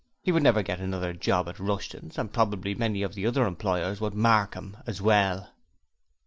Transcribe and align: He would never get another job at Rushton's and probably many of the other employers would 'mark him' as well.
He 0.23 0.31
would 0.31 0.41
never 0.41 0.63
get 0.63 0.79
another 0.79 1.13
job 1.13 1.47
at 1.47 1.59
Rushton's 1.59 2.17
and 2.17 2.33
probably 2.33 2.73
many 2.73 3.03
of 3.03 3.13
the 3.13 3.27
other 3.27 3.45
employers 3.45 4.01
would 4.01 4.15
'mark 4.15 4.55
him' 4.55 4.77
as 4.87 4.99
well. 4.99 5.51